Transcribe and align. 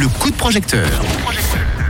le 0.00 0.08
coup 0.08 0.30
de 0.30 0.36
projecteur. 0.36 0.88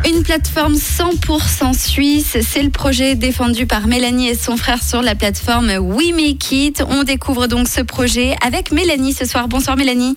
Une 0.04 0.24
plateforme 0.24 0.74
100% 0.74 1.78
suisse, 1.78 2.36
c'est 2.42 2.62
le 2.62 2.70
projet 2.70 3.14
défendu 3.14 3.66
par 3.66 3.86
Mélanie 3.86 4.28
et 4.28 4.34
son 4.34 4.56
frère 4.56 4.82
sur 4.82 5.00
la 5.00 5.14
plateforme 5.14 5.70
We 5.78 6.12
Make 6.12 6.50
It. 6.50 6.82
On 6.88 7.04
découvre 7.04 7.46
donc 7.46 7.68
ce 7.68 7.80
projet 7.80 8.34
avec 8.44 8.72
Mélanie 8.72 9.12
ce 9.12 9.26
soir. 9.26 9.46
Bonsoir 9.46 9.76
Mélanie. 9.76 10.16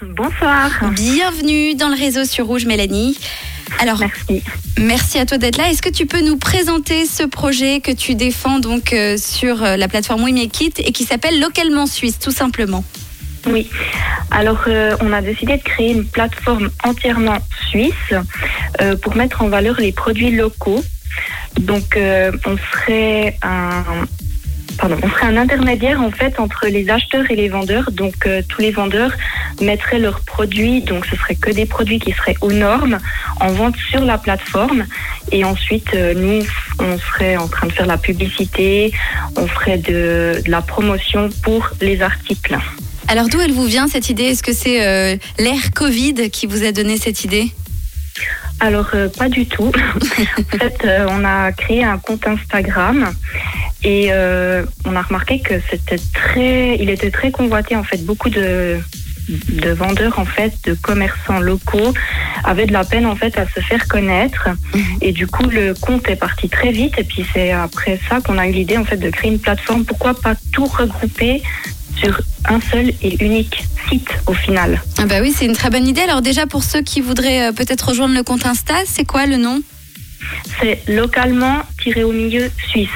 Bonsoir. 0.00 0.70
Bienvenue 0.92 1.74
dans 1.74 1.88
le 1.90 1.96
réseau 1.96 2.24
sur 2.24 2.46
Rouge 2.46 2.64
Mélanie. 2.64 3.18
Alors, 3.78 3.98
Merci. 3.98 4.42
merci 4.78 5.18
à 5.18 5.26
toi 5.26 5.36
d'être 5.36 5.58
là. 5.58 5.70
Est-ce 5.70 5.82
que 5.82 5.90
tu 5.90 6.06
peux 6.06 6.22
nous 6.22 6.38
présenter 6.38 7.04
ce 7.04 7.24
projet 7.24 7.80
que 7.80 7.92
tu 7.92 8.14
défends 8.14 8.58
donc 8.58 8.94
euh, 8.94 9.18
sur 9.18 9.62
euh, 9.62 9.76
la 9.76 9.88
plateforme 9.88 10.22
We 10.24 10.32
Make 10.32 10.60
It 10.62 10.80
et 10.80 10.92
qui 10.92 11.04
s'appelle 11.04 11.38
Localement 11.40 11.86
Suisse, 11.86 12.18
tout 12.18 12.30
simplement? 12.30 12.84
Oui. 13.46 13.68
Alors, 14.30 14.64
euh, 14.66 14.96
on 15.00 15.12
a 15.12 15.22
décidé 15.22 15.56
de 15.56 15.62
créer 15.62 15.92
une 15.92 16.04
plateforme 16.04 16.70
entièrement 16.82 17.38
suisse 17.68 18.14
euh, 18.80 18.96
pour 18.96 19.16
mettre 19.16 19.42
en 19.42 19.48
valeur 19.48 19.76
les 19.78 19.92
produits 19.92 20.30
locaux. 20.30 20.82
Donc, 21.60 21.96
euh, 21.96 22.32
on 22.46 22.56
serait 22.56 23.36
un 23.42 24.06
Pardon, 24.78 24.96
on 25.02 25.08
serait 25.08 25.26
un 25.26 25.36
intermédiaire 25.36 26.00
en 26.00 26.10
fait 26.10 26.40
entre 26.40 26.66
les 26.66 26.90
acheteurs 26.90 27.30
et 27.30 27.36
les 27.36 27.48
vendeurs. 27.48 27.90
Donc 27.92 28.26
euh, 28.26 28.42
tous 28.48 28.60
les 28.60 28.72
vendeurs 28.72 29.12
mettraient 29.60 29.98
leurs 29.98 30.20
produits, 30.20 30.82
donc 30.82 31.06
ce 31.06 31.16
serait 31.16 31.36
que 31.36 31.50
des 31.50 31.66
produits 31.66 32.00
qui 32.00 32.12
seraient 32.12 32.36
aux 32.40 32.52
normes 32.52 32.98
en 33.40 33.52
vente 33.52 33.76
sur 33.76 34.04
la 34.04 34.18
plateforme. 34.18 34.84
Et 35.30 35.44
ensuite, 35.44 35.94
euh, 35.94 36.14
nous, 36.14 36.44
on 36.80 36.98
serait 36.98 37.36
en 37.36 37.48
train 37.48 37.68
de 37.68 37.72
faire 37.72 37.86
la 37.86 37.98
publicité, 37.98 38.92
on 39.36 39.46
ferait 39.46 39.78
de, 39.78 40.42
de 40.44 40.50
la 40.50 40.62
promotion 40.62 41.28
pour 41.42 41.70
les 41.80 42.02
articles. 42.02 42.58
Alors, 43.08 43.28
d'où 43.28 43.40
elle 43.40 43.52
vous 43.52 43.66
vient 43.66 43.86
cette 43.86 44.08
idée? 44.08 44.24
Est-ce 44.24 44.42
que 44.42 44.52
c'est 44.52 44.84
euh, 44.86 45.16
l'ère 45.38 45.72
Covid 45.74 46.30
qui 46.30 46.46
vous 46.46 46.64
a 46.64 46.72
donné 46.72 46.96
cette 46.96 47.24
idée? 47.24 47.52
Alors, 48.60 48.90
euh, 48.94 49.08
pas 49.08 49.28
du 49.28 49.46
tout. 49.46 49.72
en 50.54 50.58
fait, 50.58 50.78
euh, 50.84 51.06
on 51.10 51.24
a 51.24 51.52
créé 51.52 51.84
un 51.84 51.98
compte 51.98 52.26
Instagram 52.26 53.12
et 53.82 54.08
euh, 54.10 54.64
on 54.84 54.94
a 54.96 55.02
remarqué 55.02 55.40
que 55.40 55.54
c'était 55.70 56.00
très, 56.12 56.76
il 56.76 56.88
était 56.88 57.10
très 57.10 57.30
convoité. 57.30 57.76
En 57.76 57.84
fait, 57.84 58.04
beaucoup 58.04 58.30
de, 58.30 58.78
de 59.28 59.70
vendeurs, 59.70 60.18
en 60.18 60.24
fait, 60.24 60.54
de 60.64 60.74
commerçants 60.74 61.40
locaux 61.40 61.92
avaient 62.44 62.66
de 62.66 62.72
la 62.72 62.84
peine, 62.84 63.06
en 63.06 63.16
fait, 63.16 63.36
à 63.38 63.46
se 63.46 63.60
faire 63.60 63.86
connaître. 63.88 64.48
Et 65.00 65.12
du 65.12 65.26
coup, 65.26 65.48
le 65.48 65.74
compte 65.74 66.08
est 66.08 66.16
parti 66.16 66.48
très 66.48 66.70
vite. 66.70 66.94
Et 66.98 67.04
puis, 67.04 67.26
c'est 67.34 67.52
après 67.52 68.00
ça 68.08 68.20
qu'on 68.20 68.38
a 68.38 68.46
eu 68.46 68.52
l'idée, 68.52 68.78
en 68.78 68.84
fait, 68.84 68.96
de 68.96 69.10
créer 69.10 69.30
une 69.32 69.40
plateforme. 69.40 69.84
Pourquoi 69.84 70.14
pas 70.14 70.34
tout 70.52 70.66
regrouper 70.66 71.42
sur 71.96 72.20
un 72.46 72.60
seul 72.60 72.92
et 73.02 73.24
unique 73.24 73.64
site 73.88 74.08
au 74.26 74.34
final 74.34 74.80
Ah 74.98 75.06
bah 75.06 75.16
oui, 75.20 75.32
c'est 75.36 75.44
une 75.46 75.54
très 75.54 75.70
bonne 75.70 75.86
idée. 75.86 76.00
Alors 76.02 76.22
déjà, 76.22 76.46
pour 76.46 76.62
ceux 76.64 76.82
qui 76.82 77.00
voudraient 77.00 77.48
euh, 77.48 77.52
peut-être 77.52 77.88
rejoindre 77.88 78.14
le 78.14 78.22
compte 78.22 78.46
Insta, 78.46 78.74
c'est 78.86 79.04
quoi 79.04 79.26
le 79.26 79.36
nom? 79.36 79.60
C'est 80.60 80.80
localement 80.88 81.62
tiré 81.82 82.02
au 82.04 82.12
milieu 82.12 82.50
suisse. 82.68 82.88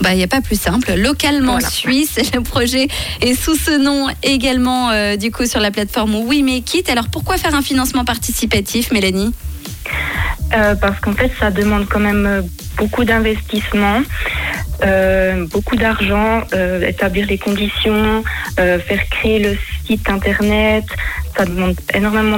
Bah, 0.00 0.12
il 0.12 0.16
n'y 0.16 0.24
a 0.24 0.28
pas 0.28 0.40
plus 0.40 0.60
simple. 0.60 0.92
Localement 0.96 1.52
Voilà. 1.52 1.68
suisse, 1.68 2.18
le 2.34 2.40
projet 2.42 2.88
est 3.20 3.34
sous 3.34 3.54
ce 3.56 3.78
nom 3.78 4.08
également, 4.22 4.90
euh, 4.90 5.16
du 5.16 5.30
coup, 5.30 5.46
sur 5.46 5.60
la 5.60 5.70
plateforme 5.70 6.16
We 6.16 6.42
Make 6.42 6.74
It. 6.74 6.88
Alors, 6.90 7.08
pourquoi 7.08 7.38
faire 7.38 7.54
un 7.54 7.62
financement 7.62 8.04
participatif, 8.04 8.90
Mélanie? 8.90 9.32
Euh, 10.52 10.74
parce 10.74 11.00
qu'en 11.00 11.12
fait, 11.14 11.30
ça 11.38 11.50
demande 11.50 11.86
quand 11.88 12.00
même 12.00 12.44
beaucoup 12.76 13.04
d'investissement, 13.04 14.02
euh, 14.84 15.46
beaucoup 15.46 15.76
d'argent, 15.76 16.42
euh, 16.52 16.86
établir 16.86 17.26
les 17.26 17.38
conditions, 17.38 18.22
euh, 18.58 18.78
faire 18.78 19.08
créer 19.08 19.38
le 19.38 19.56
site 19.86 20.08
internet. 20.08 20.84
Ça 21.36 21.44
demande 21.44 21.76
énormément 21.92 22.36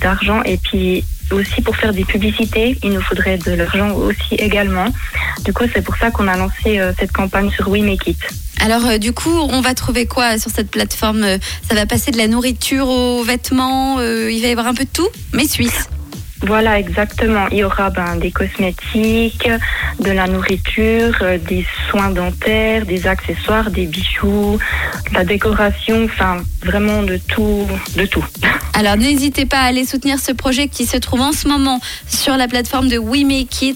d'argent 0.00 0.42
et 0.44 0.58
puis 0.58 1.04
aussi 1.32 1.60
pour 1.62 1.74
faire 1.76 1.92
des 1.92 2.04
publicités, 2.04 2.78
il 2.84 2.90
nous 2.90 3.00
faudrait 3.00 3.38
de 3.38 3.52
l'argent 3.52 3.90
aussi 3.92 4.36
également. 4.36 4.86
Du 5.44 5.52
coup, 5.52 5.64
c'est 5.74 5.82
pour 5.82 5.96
ça 5.96 6.12
qu'on 6.12 6.28
a 6.28 6.36
lancé 6.36 6.80
cette 7.00 7.10
campagne 7.10 7.50
sur 7.50 7.68
We 7.68 7.82
Make 7.82 8.06
It. 8.06 8.18
Alors, 8.60 9.00
du 9.00 9.12
coup, 9.12 9.36
on 9.50 9.60
va 9.60 9.74
trouver 9.74 10.06
quoi 10.06 10.38
sur 10.38 10.52
cette 10.52 10.70
plateforme? 10.70 11.26
Ça 11.68 11.74
va 11.74 11.84
passer 11.84 12.12
de 12.12 12.18
la 12.18 12.28
nourriture 12.28 12.88
aux 12.88 13.24
vêtements, 13.24 14.00
il 14.00 14.40
va 14.40 14.48
y 14.48 14.52
avoir 14.52 14.68
un 14.68 14.74
peu 14.74 14.84
de 14.84 14.90
tout, 14.92 15.08
mais 15.32 15.48
suisse. 15.48 15.88
Voilà, 16.42 16.78
exactement. 16.78 17.46
Il 17.50 17.58
y 17.58 17.64
aura 17.64 17.90
ben, 17.90 18.16
des 18.16 18.30
cosmétiques, 18.30 19.48
de 20.00 20.10
la 20.10 20.26
nourriture, 20.26 21.16
euh, 21.22 21.38
des 21.38 21.66
soins 21.90 22.10
dentaires, 22.10 22.84
des 22.84 23.06
accessoires, 23.06 23.70
des 23.70 23.86
bijoux, 23.86 24.58
la 25.12 25.24
décoration, 25.24 26.04
enfin 26.04 26.42
vraiment 26.62 27.02
de 27.02 27.16
tout, 27.16 27.66
de 27.96 28.04
tout. 28.04 28.24
Alors 28.74 28.96
n'hésitez 28.96 29.46
pas 29.46 29.60
à 29.60 29.64
aller 29.64 29.86
soutenir 29.86 30.18
ce 30.18 30.32
projet 30.32 30.68
qui 30.68 30.84
se 30.84 30.98
trouve 30.98 31.22
en 31.22 31.32
ce 31.32 31.48
moment 31.48 31.80
sur 32.06 32.36
la 32.36 32.48
plateforme 32.48 32.88
de 32.88 32.98
We. 32.98 33.24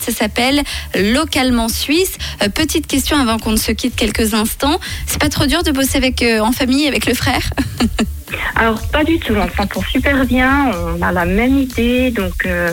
Ça 0.01 0.13
s'appelle 0.13 0.63
Localement 0.95 1.69
Suisse. 1.69 2.17
Euh, 2.43 2.49
petite 2.49 2.87
question 2.87 3.17
avant 3.17 3.39
qu'on 3.39 3.53
ne 3.53 3.57
se 3.57 3.73
quitte 3.73 3.97
quelques 3.97 4.35
instants. 4.35 4.79
C'est 5.07 5.21
pas 5.21 5.29
trop 5.29 5.47
dur 5.47 5.63
de 5.63 5.73
bosser 5.73 5.97
avec 5.97 6.23
euh, 6.23 6.41
en 6.41 6.53
famille 6.53 6.87
avec 6.87 7.07
le 7.07 7.15
frère? 7.15 7.51
Alors 8.57 8.81
pas 8.89 9.05
du 9.05 9.19
tout, 9.19 9.35
on 9.35 9.49
s'entend 9.57 9.83
super 9.91 10.25
bien, 10.27 10.71
on 10.99 11.01
a 11.03 11.13
la 11.13 11.25
même 11.25 11.59
idée, 11.59 12.11
donc 12.11 12.47
euh, 12.47 12.73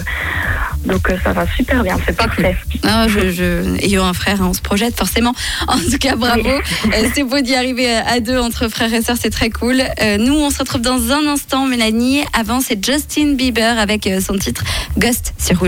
donc 0.85 1.09
euh, 1.09 1.17
ça 1.23 1.33
va 1.33 1.45
super 1.47 1.83
bien, 1.83 1.97
c'est 2.05 2.15
parfait. 2.15 2.55
Non, 2.83 3.07
je, 3.07 3.31
je- 3.31 3.83
ayant 3.83 4.05
un 4.05 4.13
frère, 4.13 4.41
hein, 4.41 4.47
on 4.49 4.53
se 4.53 4.61
projette 4.61 4.95
forcément. 4.97 5.33
En 5.67 5.77
tout 5.77 5.97
cas, 5.99 6.15
bravo. 6.15 6.47
Euh, 6.93 7.07
c'est 7.13 7.23
beau 7.23 7.39
d'y 7.41 7.55
arriver 7.55 7.91
à 7.93 8.19
deux 8.19 8.39
entre 8.39 8.67
frères 8.69 8.93
et 8.93 9.01
sœurs, 9.01 9.17
c'est 9.19 9.29
très 9.29 9.49
cool. 9.49 9.81
Nous, 10.19 10.33
on 10.33 10.49
se 10.49 10.59
retrouve 10.59 10.81
dans 10.81 11.11
un 11.11 11.27
instant, 11.27 11.65
Mélanie. 11.65 12.21
Avant, 12.33 12.61
c'est 12.61 12.83
Justin 12.83 13.33
Bieber 13.33 13.77
avec 13.79 14.09
son 14.25 14.37
titre 14.37 14.63
Ghost 14.97 15.33
sur 15.37 15.59
Rouge. 15.59 15.65